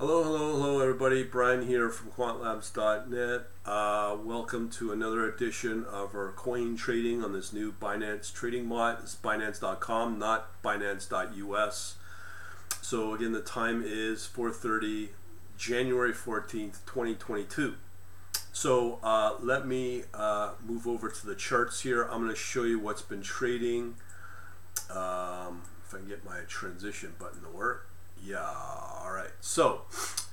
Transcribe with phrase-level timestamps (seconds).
[0.00, 1.24] Hello, hello, hello, everybody.
[1.24, 3.48] Brian here from quantlabs.net.
[3.66, 9.02] Uh, welcome to another edition of our coin trading on this new Binance trading bot.
[9.02, 11.96] Is Binance.com, not Binance.us.
[12.80, 15.08] So again, the time is 4:30,
[15.56, 17.74] January 14th, 2022.
[18.52, 22.04] So uh, let me uh, move over to the charts here.
[22.04, 23.96] I'm going to show you what's been trading.
[24.90, 27.87] Um, if I can get my transition button to work.
[28.24, 28.54] Yeah,
[29.02, 29.30] all right.
[29.40, 29.82] So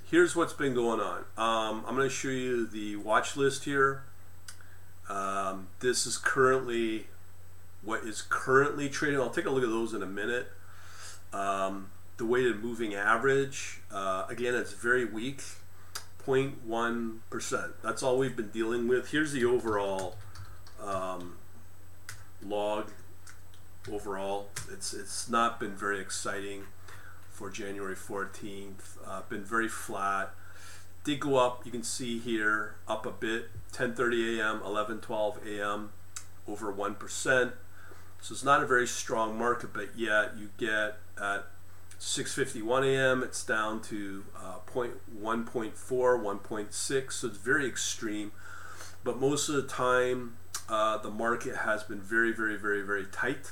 [0.09, 1.19] here's what's been going on.
[1.37, 4.03] Um, I'm going to show you the watch list here.
[5.09, 7.07] Um, this is currently
[7.83, 9.19] what is currently trading.
[9.19, 10.51] I'll take a look at those in a minute.
[11.31, 15.41] Um, the weighted moving average, uh, again, it's very weak,
[16.25, 17.73] 0.1%.
[17.83, 19.11] That's all we've been dealing with.
[19.11, 20.17] Here's the overall
[20.81, 21.37] um,
[22.43, 22.91] log.
[23.91, 26.63] Overall, it's it's not been very exciting
[27.35, 28.97] for January 14th.
[29.05, 30.33] Uh, been very flat.
[31.03, 31.65] Did go up.
[31.65, 33.49] You can see here up a bit.
[33.73, 35.91] 10:30 a.m., 11:12 a.m.
[36.47, 37.51] over one percent.
[38.21, 41.45] So it's not a very strong market, but yet you get at
[41.99, 43.21] 6:51 a.m.
[43.21, 47.11] It's down to uh, 1.4, 1.6.
[47.11, 48.31] So it's very extreme.
[49.03, 50.37] But most of the time,
[50.67, 53.51] uh, the market has been very, very, very, very tight.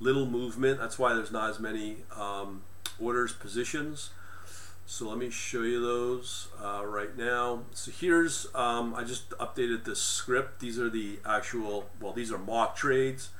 [0.00, 0.78] Little movement.
[0.78, 1.98] That's why there's not as many.
[2.14, 2.62] Um,
[3.00, 4.10] orders positions.
[4.88, 7.64] So let me show you those uh, right now.
[7.72, 10.60] So here's, um, I just updated this script.
[10.60, 13.30] These are the actual, well, these are mock trades,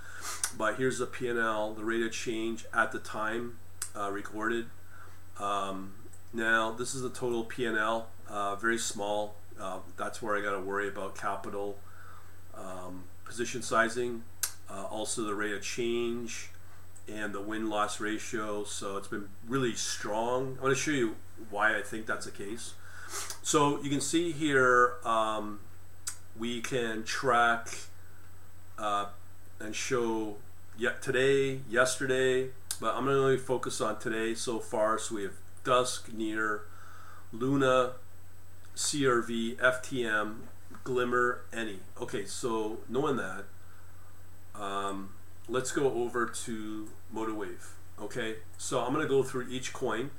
[0.58, 3.58] but here's the P&L, the rate of change at the time
[3.96, 4.66] uh, recorded.
[5.38, 5.94] Um,
[6.32, 9.36] now, this is the total P&L, uh, very small.
[9.60, 11.78] Uh, that's where I got to worry about capital
[12.54, 14.24] um, position sizing.
[14.68, 16.50] Uh, also the rate of change,
[17.08, 18.64] and the win loss ratio.
[18.64, 20.56] So it's been really strong.
[20.58, 21.16] I want to show you
[21.50, 22.74] why I think that's the case.
[23.42, 25.60] So you can see here um,
[26.38, 27.68] we can track
[28.78, 29.06] uh,
[29.60, 30.36] and show
[30.76, 32.50] yet today, yesterday,
[32.81, 34.98] but I'm going to only focus on today so far.
[34.98, 36.62] So we have Dusk, Near,
[37.32, 37.92] Luna,
[38.75, 40.36] CRV, FTM,
[40.84, 41.78] Glimmer, Any.
[42.00, 43.44] Okay, so knowing that,
[44.54, 45.10] um,
[45.48, 47.71] let's go over to MotiveWave.
[48.00, 50.11] Okay, so I'm to go through each coin.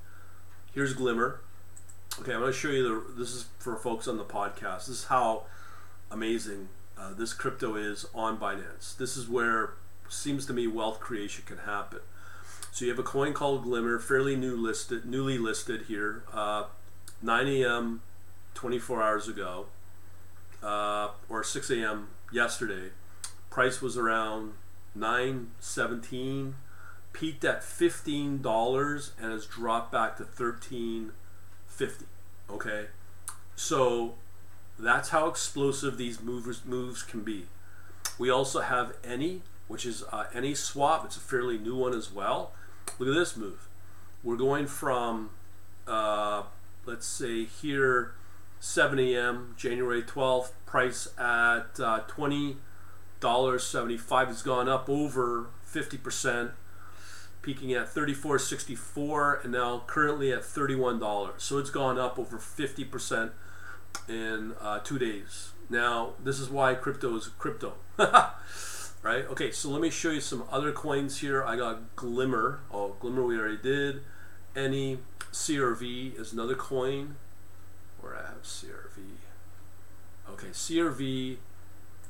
[0.74, 1.42] Here's Glimmer.
[2.20, 3.14] Okay, I'm to show you the.
[3.20, 4.88] This is for folks on the podcast.
[4.88, 5.44] This is how
[6.10, 8.98] amazing uh, this crypto is on Binance.
[8.98, 9.74] This is where
[10.10, 12.00] seems to me wealth creation can happen.
[12.72, 16.66] So you have a coin called Glimmer, fairly new listed, newly listed here, uh,
[17.22, 18.02] 9 a.m.
[18.54, 19.68] 24 hours ago,
[20.64, 22.10] uh, or 6 a.m.
[22.32, 22.90] yesterday.
[23.50, 24.54] Price was around
[24.96, 26.56] 917
[27.18, 32.04] peaked at $15 and has dropped back to 13.50
[32.50, 32.86] okay?
[33.56, 34.16] So
[34.78, 37.46] that's how explosive these movers moves can be.
[38.20, 41.04] We also have any which is uh, Anyswap.
[41.06, 42.54] It's a fairly new one as well.
[43.00, 43.68] Look at this move.
[44.24, 45.32] We're going from
[45.88, 46.44] uh,
[46.86, 48.14] let's say here
[48.60, 52.58] 7 a.m january 12th price at uh, 20
[53.22, 56.52] $1.75 has gone up over 50%,
[57.48, 61.40] peaking at $34.64 and now currently at $31.
[61.40, 63.32] So it's gone up over 50%
[64.10, 65.52] in uh, two days.
[65.70, 67.76] Now, this is why crypto is crypto.
[67.98, 69.26] right?
[69.30, 71.42] Okay, so let me show you some other coins here.
[71.42, 72.60] I got Glimmer.
[72.70, 74.02] Oh, Glimmer we already did.
[74.54, 75.00] Any
[75.32, 77.16] CRV is another coin.
[78.02, 79.06] Where I have CRV.
[80.32, 81.38] Okay, CRV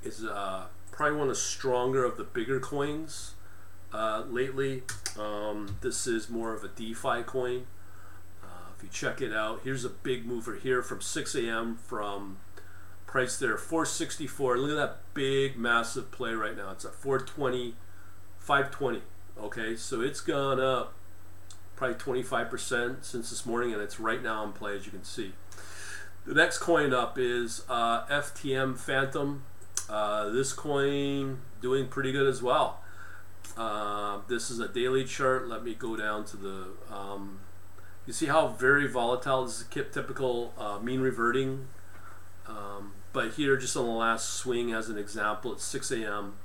[0.03, 3.36] is uh, probably one of the stronger of the bigger coins
[3.94, 4.84] uh, lately.
[5.18, 7.68] Um, this is more of a DeFi coin.
[8.44, 11.75] Uh, if you check it out, here's a big mover here from 6 a.m.
[11.75, 12.38] from
[13.06, 14.58] price there 464.
[14.58, 16.72] Look at that big, massive play right now.
[16.72, 17.76] It's at 420,
[18.38, 19.02] 520.
[19.40, 20.94] Okay, so it's gone up
[21.76, 25.34] probably 25% since this morning, and it's right now in play as you can see.
[26.26, 29.44] The next coin up is uh, FTM Fantom.
[29.90, 32.82] Uh, this coin doing pretty good as well.
[33.55, 35.47] Uh, this is a daily chart.
[35.47, 36.67] Let me go down to the.
[36.91, 37.40] Um,
[38.05, 41.67] you see how very volatile this is typical uh, mean reverting.
[42.47, 46.35] Um, but here, just on the last swing, as an example, at 6 a.m.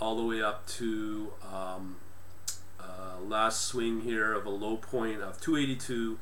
[0.00, 1.96] all the way up to um,
[2.78, 6.18] uh, last swing here of a low point of 282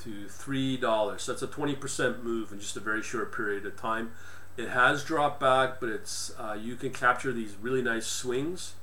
[0.00, 1.22] to three dollars.
[1.22, 4.12] So that's a 20% move in just a very short period of time.
[4.56, 8.74] It has dropped back, but it's uh, you can capture these really nice swings.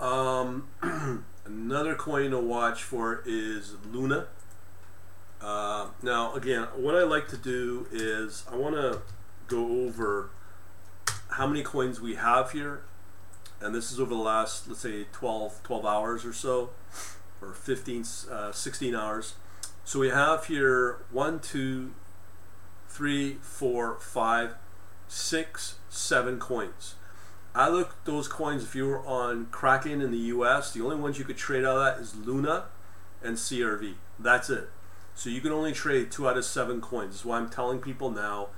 [0.00, 0.68] Um,
[1.44, 4.26] another coin to watch for is Luna.
[6.02, 9.02] Now, again, what I like to do is I want to
[9.48, 10.30] go over
[11.32, 12.82] how many coins we have here.
[13.60, 16.70] And this is over the last, let's say, 12, 12 hours or so,
[17.42, 19.34] or 15, uh, 16 hours.
[19.84, 21.92] So we have here one, two,
[22.88, 24.54] three, four, five,
[25.06, 26.94] six, seven coins.
[27.54, 31.18] I looked those coins if you were on Kraken in the US, the only ones
[31.18, 32.66] you could trade out of that is Luna
[33.22, 33.94] and CRV.
[34.18, 34.70] That's it.
[35.14, 37.14] So you can only trade two out of seven coins.
[37.14, 38.48] That's why I'm telling people now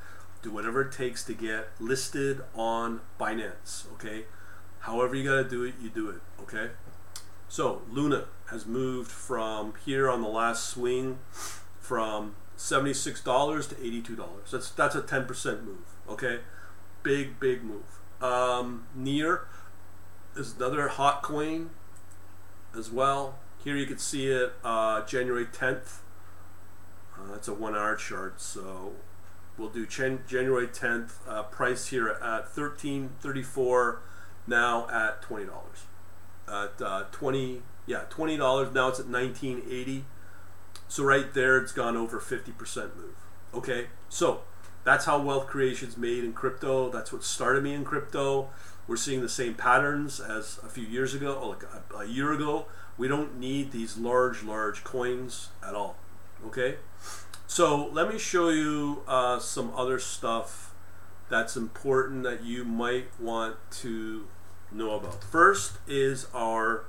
[0.43, 3.91] do whatever it takes to get listed on Binance.
[3.95, 4.27] Okay,
[4.81, 6.21] however you got to do it, you do it.
[6.41, 6.71] Okay.
[7.49, 11.19] So Luna has moved from here on the last swing
[11.81, 14.51] from seventy-six dollars to eighty-two dollars.
[14.51, 15.97] That's that's a ten percent move.
[16.09, 16.41] Okay,
[17.03, 18.02] big big move.
[18.23, 19.47] Um, Near
[20.37, 21.71] is another hot coin
[22.77, 23.39] as well.
[23.63, 26.01] Here you can see it uh, January tenth.
[27.17, 28.93] Uh, it's a one-hour chart, so
[29.59, 31.13] we'll do January 10th.
[31.29, 33.99] Uh, price here at 13.34.
[34.47, 35.85] Now at twenty dollars.
[36.49, 38.75] At uh, 20, yeah, twenty dollars.
[38.75, 40.03] Now it's at 19.80.
[40.89, 43.15] So right there, it's gone over 50% move.
[43.55, 44.43] Okay, so
[44.85, 46.91] that's how wealth creation is made in crypto.
[46.91, 48.51] That's what started me in crypto.
[48.87, 52.33] We're seeing the same patterns as a few years ago, or like a, a year
[52.33, 52.67] ago.
[52.99, 55.97] We don't need these large, large coins at all.
[56.47, 56.77] Okay.
[57.47, 60.75] So let me show you uh, some other stuff
[61.29, 64.27] that's important that you might want to
[64.71, 65.23] know about.
[65.23, 66.85] First is our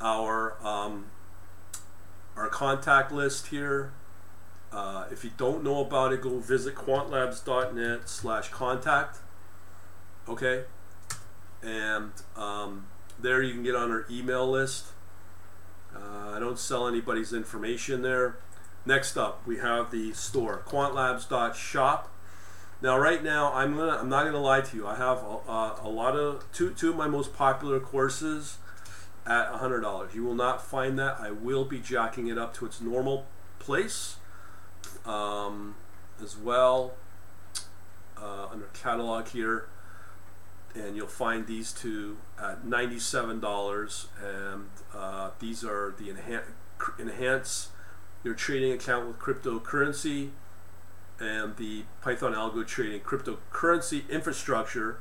[0.00, 1.06] our um,
[2.36, 3.92] our contact list here.
[4.72, 9.18] Uh, if you don't know about it, go visit quantlabs.net slash contact.
[10.28, 10.64] Okay,
[11.62, 12.86] and um,
[13.18, 14.88] there you can get on our email list.
[15.94, 18.36] Uh, I don't sell anybody's information there.
[18.84, 22.14] Next up, we have the store, quantlabs.shop.
[22.80, 24.86] Now, right now, I'm gonna I'm not gonna lie to you.
[24.86, 28.58] I have a, a lot of two two of my most popular courses
[29.26, 30.14] at hundred dollars.
[30.14, 31.18] You will not find that.
[31.18, 33.26] I will be jacking it up to its normal
[33.58, 34.17] place
[35.06, 35.76] um,
[36.22, 36.94] as well
[38.16, 39.68] uh, under catalog here,
[40.74, 44.08] and you'll find these two at ninety-seven dollars.
[44.22, 46.10] And uh, these are the
[46.98, 47.70] enhance
[48.24, 50.30] your trading account with cryptocurrency
[51.20, 54.98] and the Python algo trading cryptocurrency infrastructure,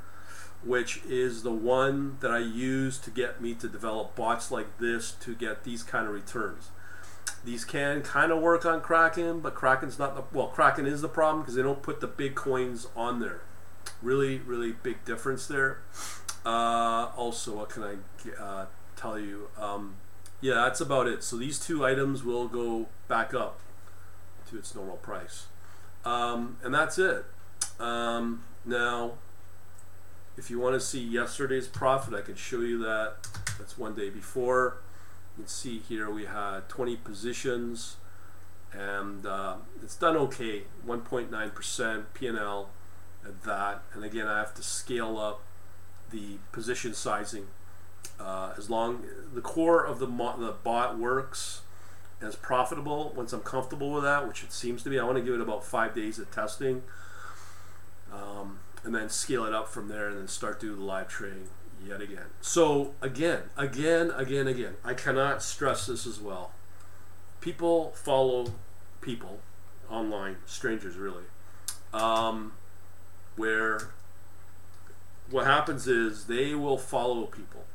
[0.63, 5.11] which is the one that I use to get me to develop bots like this
[5.21, 6.69] to get these kind of returns.
[7.43, 10.47] These can kind of work on Kraken, but Kraken's not the well.
[10.47, 13.41] Kraken is the problem because they don't put the big coins on there.
[14.01, 15.79] Really, really big difference there.
[16.45, 19.49] Uh, also, what can I uh, tell you?
[19.57, 19.95] Um,
[20.41, 21.23] yeah, that's about it.
[21.23, 23.59] So these two items will go back up
[24.49, 25.47] to its normal price.
[26.05, 27.25] Um, and that's it.
[27.79, 29.13] Um, now,
[30.37, 33.15] if you want to see yesterday's profit, I can show you that.
[33.57, 34.77] That's one day before.
[35.37, 37.97] You can see here we had 20 positions
[38.73, 42.69] and uh, it's done okay 1.9% P&L
[43.23, 45.43] at that and again I have to scale up
[46.09, 47.47] the position sizing
[48.19, 49.03] uh, as long
[49.33, 51.61] the core of the the bot works
[52.21, 54.99] as profitable once I'm comfortable with that, which it seems to be.
[54.99, 56.83] I want to give it about five days of testing,
[58.11, 61.49] um, and then scale it up from there, and then start doing the live trading
[61.85, 62.27] yet again.
[62.41, 66.51] So again, again, again, again, I cannot stress this as well.
[67.41, 68.53] People follow
[69.01, 69.39] people
[69.89, 71.23] online, strangers really,
[71.93, 72.53] um,
[73.35, 73.91] where
[75.29, 77.65] what happens is they will follow people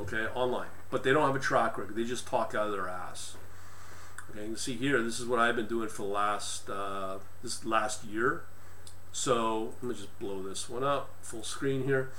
[0.00, 0.68] okay, online.
[0.90, 1.96] But they don't have a track record.
[1.96, 3.36] They just talk out of their ass.
[4.30, 7.18] Okay, you can see here, this is what I've been doing for the last, uh,
[7.42, 8.44] this last year.
[9.12, 12.10] So let me just blow this one up, full screen here.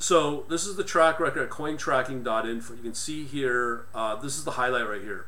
[0.00, 2.74] So this is the track record at cointracking.info.
[2.74, 5.26] You can see here, uh, this is the highlight right here.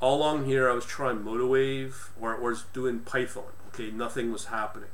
[0.00, 3.44] All along here, I was trying MotiveWave or, or was doing Python.
[3.68, 4.88] Okay, nothing was happening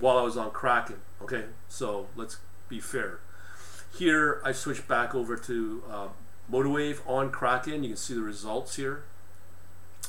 [0.00, 0.96] while I was on Kraken.
[1.22, 2.38] Okay, so let's
[2.68, 3.20] be fair.
[3.96, 6.08] Here, I switched back over to uh,
[6.50, 7.84] MotiveWave on Kraken.
[7.84, 9.04] You can see the results here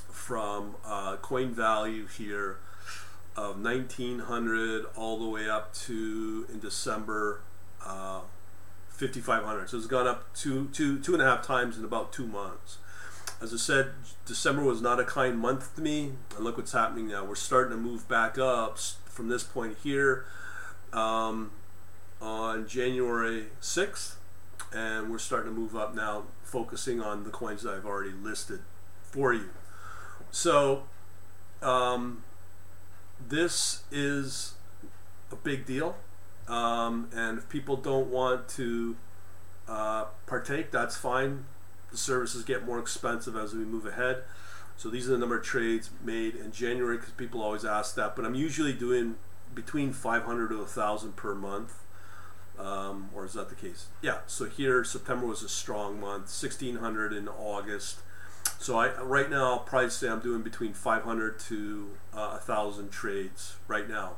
[0.09, 2.57] from uh, coin value here
[3.35, 7.41] of 1900 all the way up to in December
[7.85, 8.21] uh,
[8.89, 9.69] 5500.
[9.69, 12.77] So it's gone up two, two, two and a half times in about two months.
[13.41, 13.91] As I said,
[14.25, 17.25] December was not a kind month to me, and look what's happening now.
[17.25, 20.25] We're starting to move back up from this point here.
[20.93, 21.51] Um,
[22.21, 24.15] on January 6th,
[24.71, 28.59] and we're starting to move up now, focusing on the coins that I've already listed
[29.01, 29.49] for you.
[30.29, 30.83] So,
[31.61, 32.23] um,
[33.27, 34.53] this is
[35.31, 35.95] a big deal.
[36.47, 38.95] Um, and if people don't want to
[39.67, 41.45] uh, partake, that's fine.
[41.91, 44.23] The services get more expensive as we move ahead.
[44.77, 48.15] So these are the number of trades made in January because people always ask that.
[48.15, 49.15] But I'm usually doing
[49.53, 51.75] between 500 to 1,000 per month.
[52.57, 53.87] Um, or is that the case?
[54.01, 54.19] Yeah.
[54.27, 56.25] So here, September was a strong month.
[56.25, 57.99] 1,600 in August.
[58.59, 63.55] So I right now I'll probably say I'm doing between 500 to uh, 1,000 trades
[63.67, 64.13] right now.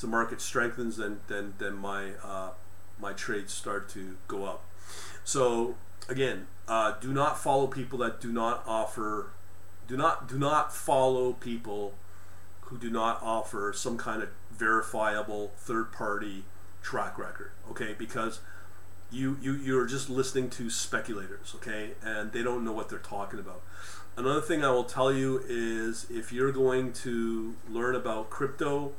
[0.00, 2.52] As the market strengthens, then then then my uh,
[2.98, 4.64] my trades start to go up.
[5.24, 5.74] So
[6.08, 9.32] again, uh, do not follow people that do not offer.
[9.86, 11.92] Do not do not follow people
[12.62, 16.44] who do not offer some kind of verifiable third party
[16.80, 17.52] track record.
[17.68, 18.40] Okay, because
[19.10, 23.38] you, you you're just listening to speculators, okay, and they don't know what they're talking
[23.38, 23.60] about.
[24.16, 28.92] Another thing I will tell you is if you're going to learn about crypto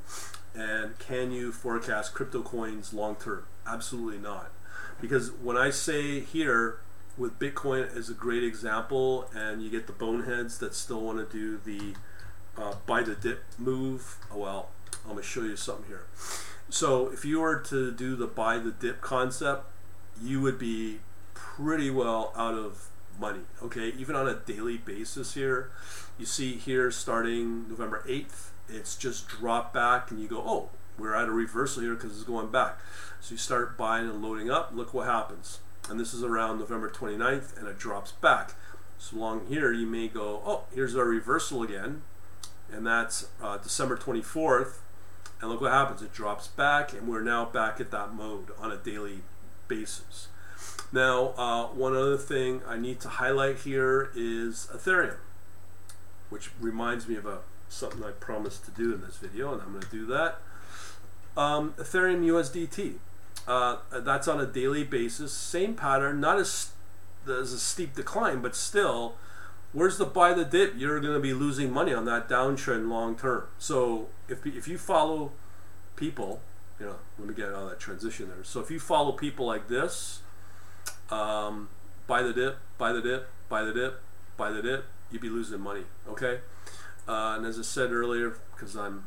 [0.56, 4.52] and can you forecast crypto coins long term, absolutely not.
[5.00, 6.80] Because when I say here
[7.18, 11.38] with Bitcoin as a great example, and you get the boneheads that still want to
[11.38, 11.96] do the
[12.62, 14.70] uh, buy the dip move, oh, well,
[15.06, 16.06] I'm going to show you something here.
[16.70, 19.66] So if you were to do the buy the dip concept,
[20.22, 21.00] you would be
[21.34, 22.88] pretty well out of
[23.20, 23.42] money.
[23.62, 25.72] Okay, even on a daily basis here,
[26.18, 31.16] you see here starting November 8th, it's just dropped back, and you go, oh, we're
[31.16, 32.80] at a reversal here because it's going back.
[33.20, 35.60] So you start buying and loading up, look what happens.
[35.90, 38.54] And this is around November 29th, and it drops back.
[38.98, 42.04] So along here, you may go, oh, here's our reversal again,
[42.72, 44.78] and that's uh, December 24th.
[45.42, 48.72] And look what happens, it drops back, and we're now back at that mode on
[48.72, 49.22] a daily
[49.68, 50.28] basis.
[50.94, 55.18] Now, uh, one other thing I need to highlight here is Ethereum,
[56.30, 57.40] which reminds me of a
[57.72, 60.40] something I promised to do in this video, and I'm going to do that.
[61.38, 62.96] Um, Ethereum USDT.
[63.48, 65.34] Uh, that's on a daily basis.
[65.34, 66.72] Same pattern, not as,
[67.28, 69.16] as a steep decline, but still,
[69.74, 70.74] where's the buy the dip?
[70.78, 73.48] You're going to be losing money on that downtrend long term.
[73.58, 75.32] So if, if you follow
[75.96, 76.42] people
[76.82, 78.44] you know, let me get out of that transition there.
[78.44, 80.22] So if you follow people like this,
[81.12, 81.70] um,
[82.08, 84.02] buy the dip, buy the dip, buy the dip,
[84.36, 85.84] buy the dip, you'd be losing money.
[86.10, 86.40] Okay,
[87.08, 89.06] uh, and as I said earlier, because I'm,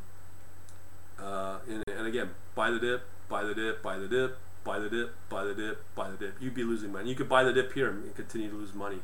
[1.20, 4.88] uh, in, and again, buy the dip, buy the dip, buy the dip, buy the
[4.88, 6.36] dip, buy the dip, buy the dip.
[6.40, 7.08] You'd be losing money.
[7.08, 8.98] You could buy the dip here and continue to lose money.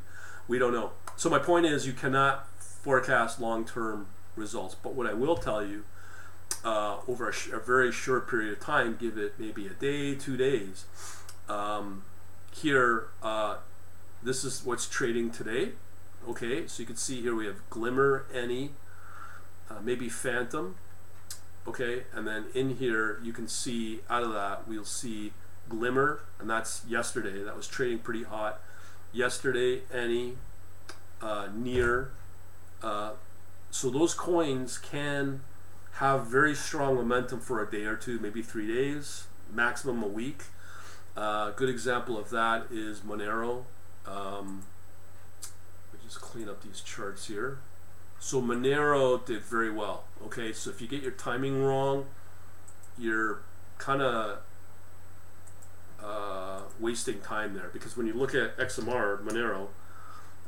[0.48, 0.92] We don't know.
[1.16, 4.06] So my point is, you cannot forecast long-term
[4.36, 4.74] results.
[4.74, 5.84] But what I will tell you
[6.64, 10.14] uh, over a, sh- a, very short period of time, give it maybe a day,
[10.14, 10.84] two days.
[11.48, 12.04] Um,
[12.52, 13.58] here, uh,
[14.22, 15.72] this is what's trading today.
[16.28, 18.72] Okay, so you can see here we have Glimmer, Any,
[19.70, 20.76] uh, maybe Fantom.
[21.66, 25.32] Okay, and then in here you can see out of that we'll see
[25.68, 27.42] Glimmer, and that's yesterday.
[27.42, 28.60] That was trading pretty hot.
[29.12, 30.36] Yesterday, Any,
[31.22, 32.10] uh, Near.
[32.82, 33.12] Uh,
[33.70, 35.40] so those coins can
[35.94, 40.44] have very strong momentum for a day or two, maybe three days, maximum a week.
[41.16, 43.64] Uh, good example of that is Monero.
[44.06, 44.62] Um,
[46.10, 47.58] just clean up these charts here.
[48.18, 50.04] So Monero did very well.
[50.24, 52.06] Okay, so if you get your timing wrong,
[52.98, 53.42] you're
[53.78, 54.40] kind of
[56.02, 59.68] uh, wasting time there because when you look at XMR Monero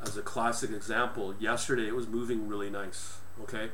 [0.03, 3.19] as a classic example, yesterday it was moving really nice.
[3.41, 3.71] Okay,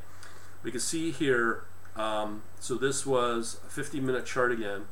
[0.62, 1.64] we can see here,
[1.97, 4.83] um, so this was a 50 minute chart again.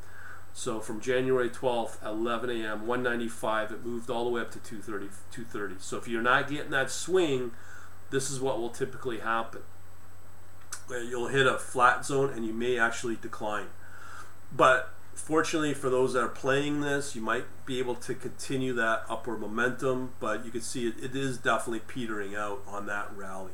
[0.57, 5.09] So from January 12th 11 a.m., 195, it moved all the way up to 230,
[5.31, 5.75] 230.
[5.79, 7.51] So if you're not getting that swing,
[8.11, 9.61] this is what will typically happen.
[10.89, 13.67] You'll hit a flat zone and you may actually decline.
[14.51, 19.03] But fortunately for those that are playing this, you might be able to continue that
[19.11, 23.53] upward momentum, but you can see it, it is definitely petering out on that rally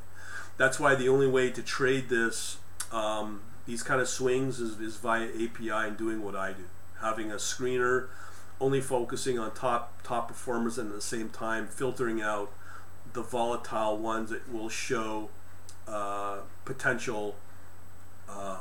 [0.56, 2.58] that's why the only way to trade this,
[2.90, 6.64] um, these kind of swings, is, is via API and doing what I do,
[7.02, 8.08] having a screener,
[8.60, 12.52] only focusing on top top performers, and at the same time filtering out
[13.12, 15.28] the volatile ones that will show
[15.86, 17.36] uh, potential
[18.28, 18.58] uh,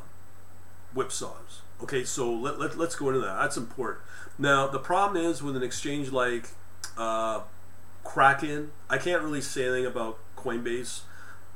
[0.96, 1.62] whipsaws.
[1.82, 3.40] Okay, so let, let, let's go into that.
[3.40, 4.04] That's important.
[4.38, 6.50] Now, the problem is with an exchange like
[6.98, 7.42] uh,
[8.04, 11.02] Kraken, I can't really say anything about Coinbase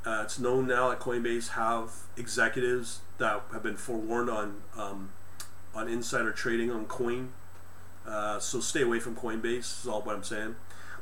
[0.06, 5.10] uh, it's known now that Coinbase have executives that have been forewarned on um,
[5.76, 7.30] on insider trading on coin.
[8.08, 9.82] Uh, so stay away from Coinbase.
[9.82, 10.56] Is all what I'm saying.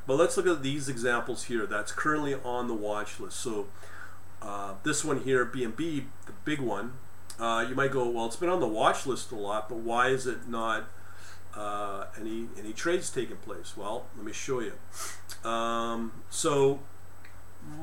[0.07, 1.65] But let's look at these examples here.
[1.65, 3.37] That's currently on the watch list.
[3.39, 3.67] So
[4.41, 6.91] Uh, this one here, BNB, the big one,
[7.39, 10.09] uh, you might go, well, it's been on the watch list a lot, but why
[10.09, 10.83] is it not
[11.55, 13.77] uh, any any trades taking place?
[13.77, 14.73] Well, let me show you.
[15.49, 16.79] Um, so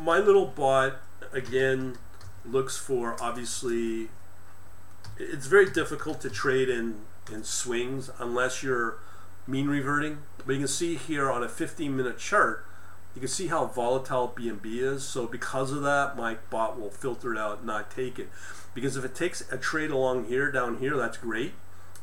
[0.03, 0.97] my little bot
[1.33, 1.97] again
[2.45, 4.11] looks for obviously
[5.21, 8.99] it's very difficult to trade in in swings unless you're
[9.47, 10.19] mean reverting.
[10.39, 12.67] But you can see here on a 15 minute chart,
[13.15, 15.05] you can see how volatile BNB is.
[15.05, 18.31] So because of that, my bot will filter it out not take it.
[18.75, 21.55] Because if it takes a trade along here, down here, that's great.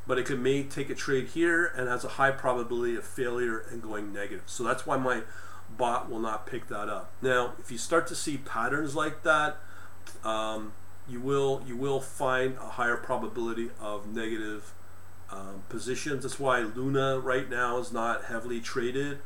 [0.05, 3.59] But it could may take a trade here and has a high probability of failure
[3.59, 4.43] and going negative.
[4.45, 5.23] So that's why my
[5.75, 7.11] bot will not pick that up.
[7.21, 9.57] Now, if you start to see patterns like that,
[10.23, 10.73] um,
[11.09, 14.73] you will you will find a higher probability of negative
[15.31, 16.23] um, positions.
[16.23, 19.19] That's why Luna right now is not heavily traded,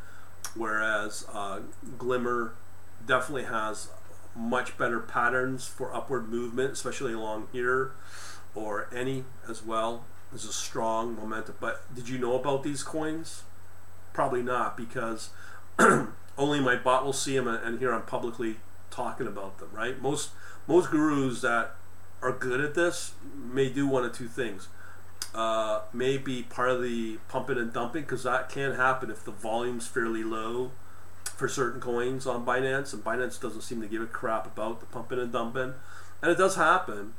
[0.56, 1.62] whereas uh,
[1.98, 2.54] Glimmer
[3.06, 3.90] definitely has
[4.36, 7.92] much better patterns for upward movement, especially along here,
[8.56, 10.06] or any as well.
[10.32, 11.56] There's a strong momentum.
[11.60, 13.44] But did you know about these coins?
[14.14, 15.30] Probably not, because
[16.38, 18.58] only my bot will see them, and here I'm publicly
[18.90, 19.70] talking about them.
[19.74, 20.02] Right?
[20.02, 20.30] Most
[20.68, 21.75] most gurus that
[22.22, 24.68] are good at this may do one of two things.
[25.34, 29.32] Uh, may be part of the pumping and dumping because that can happen if the
[29.32, 30.72] volume's fairly low
[31.38, 34.86] for certain coins on Binance, and Binance doesn't seem to give a crap about the
[34.88, 35.74] pumping and dumping,
[36.22, 37.13] and it does happen.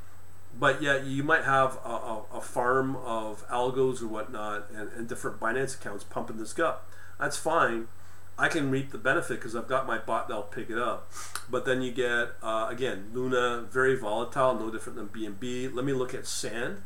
[0.57, 5.09] But yet, you might have a, a, a farm of algos or whatnot, and, and
[5.09, 6.87] different Binance accounts pumping this up.
[7.19, 7.87] That's fine
[8.37, 11.11] I can reap the benefit because I've got my bot that'll pick it up.
[11.49, 15.73] But then you get uh, again Luna, very volatile, no different than BNB.
[15.73, 16.81] Let me look at Sand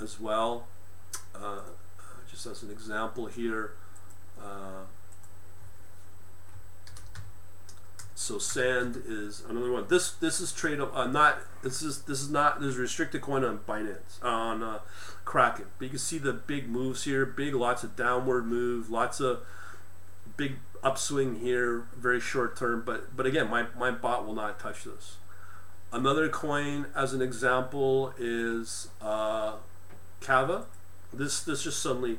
[0.00, 0.66] as well,
[1.34, 1.60] uh,
[2.30, 3.74] just as an example here.
[4.40, 4.86] Uh,
[8.22, 9.86] so Sand is another one.
[9.88, 13.58] This this is trade uh, not this is this is not there's restricted coin on
[13.58, 14.78] Binance on uh,
[15.24, 19.20] Kraken, but you can see the big moves here, big lots of downward move, lots
[19.20, 19.40] of
[20.36, 22.82] big upswing here, very short term.
[22.84, 25.16] But but again, my, my bot will not touch this.
[25.92, 29.56] Another coin, as an example, is uh,
[30.20, 30.66] Kava.
[31.12, 32.18] This this just suddenly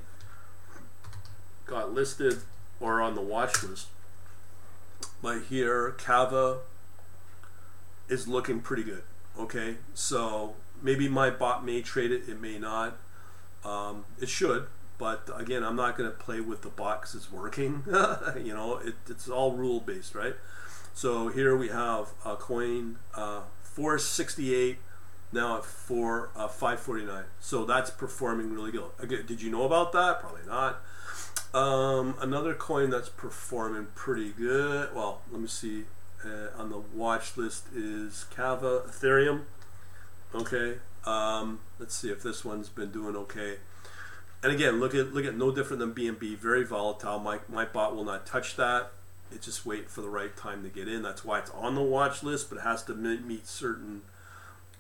[1.65, 2.37] got listed
[2.79, 3.87] or on the watch list.
[5.21, 6.59] But here, Kava
[8.09, 9.03] is looking pretty good.
[9.39, 12.97] Okay, so maybe my bot may trade it, it may not.
[13.65, 14.67] Um, it should,
[15.03, 17.83] but again, I'm not going to play with the because it's working.
[18.41, 20.35] you know, it, it's all rule based, right?
[20.93, 24.77] So here we have a coin uh, 468
[25.33, 27.25] now at 4 uh, 549.
[27.41, 28.85] So that's performing really good.
[28.97, 30.21] Again, did you know about that?
[30.21, 30.81] Probably not.
[31.53, 34.95] Um, another coin that's performing pretty good.
[34.95, 35.83] Well, let me see.
[36.23, 39.41] Uh, on the watch list is Kava Ethereum.
[40.33, 40.77] Okay.
[41.05, 43.57] Um, let's see if this one's been doing okay
[44.43, 47.17] and again, look at look at no different than BNB, very volatile.
[47.19, 48.91] My my bot will not touch that.
[49.31, 51.01] It just wait for the right time to get in.
[51.01, 54.03] That's why it's on the watch list, but it has to meet certain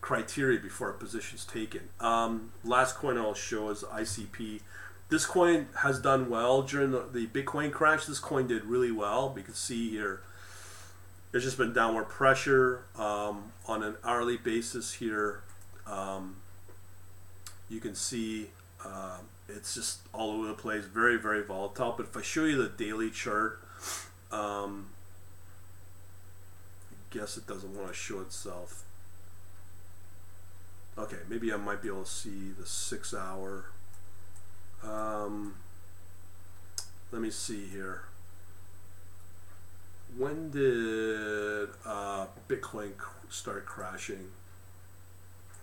[0.01, 1.89] criteria before a position's taken.
[1.99, 4.61] Um, last coin I'll show is ICP.
[5.09, 8.05] This coin has done well during the, the Bitcoin crash.
[8.05, 9.33] This coin did really well.
[9.35, 10.21] You can see here,
[11.31, 15.41] there's just been downward pressure um, on an hourly basis here.
[15.87, 16.37] Um,
[17.69, 18.49] you can see
[18.85, 21.93] um, it's just all over the place, very, very volatile.
[21.97, 23.61] But if I show you the daily chart,
[24.31, 24.87] um,
[26.91, 28.83] I guess it doesn't want to show itself.
[30.97, 33.65] Okay, maybe I might be able to see the six hour.
[34.83, 35.55] Um,
[37.11, 38.03] let me see here.
[40.15, 42.91] When did uh, Bitcoin
[43.29, 44.29] start crashing?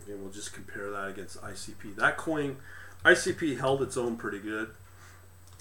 [0.09, 1.95] And we'll just compare that against ICP.
[1.97, 2.57] That coin
[3.05, 4.71] ICP held its own pretty good.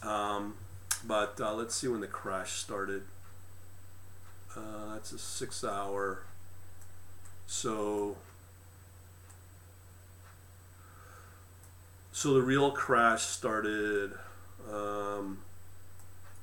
[0.04, 0.56] Um,
[1.06, 3.04] but uh, let's see when the crash started.
[4.56, 6.24] Uh, that's a six hour.
[7.48, 8.18] So,
[12.12, 14.12] so the real crash started.
[14.72, 15.40] Um,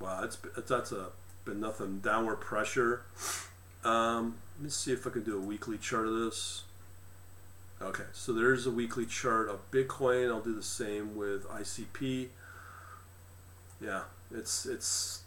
[0.01, 1.09] wow, it's, it's that's a
[1.47, 3.03] been nothing downward pressure.
[3.85, 6.65] Um, let me see if I can do a weekly chart of this.
[7.81, 10.31] Okay, so there's a weekly chart of Bitcoin.
[10.31, 12.29] I'll do the same with ICP.
[13.81, 14.03] Yeah,
[14.35, 15.21] it's it's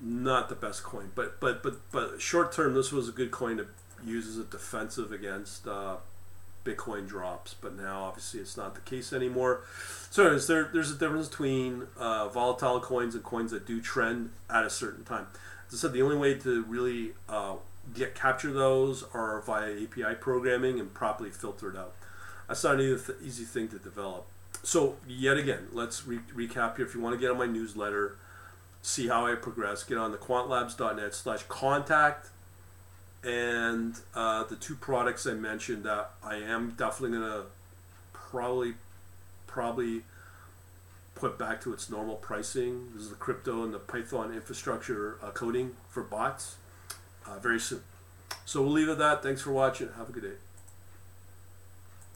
[0.00, 3.58] not the best coin, but but but but short term, this was a good coin
[3.58, 3.66] to
[4.04, 5.96] use as a defensive against uh,
[6.64, 7.54] Bitcoin drops.
[7.54, 9.60] But now, obviously, it's not the case anymore.
[10.10, 14.30] So, anyways, there there's a difference between uh, volatile coins and coins that do trend
[14.50, 15.28] at a certain time.
[15.68, 17.54] As I said, the only way to really uh,
[17.94, 21.94] get capture those or via API programming and properly filter it out.
[22.48, 24.26] That's not an easy, th- easy thing to develop.
[24.62, 26.86] So yet again, let's re- recap here.
[26.86, 28.16] If you want to get on my newsletter,
[28.82, 32.28] see how I progress, get on the quantlabs.net slash contact.
[33.24, 37.42] And uh, the two products I mentioned that I am definitely gonna
[38.12, 38.74] probably
[39.46, 40.02] probably
[41.14, 42.90] put back to its normal pricing.
[42.92, 46.56] This is the crypto and the Python infrastructure uh, coding for bots
[47.28, 47.82] Uh, very soon.
[48.44, 49.22] So we'll leave it at that.
[49.22, 49.88] Thanks for watching.
[49.96, 50.36] Have a good day.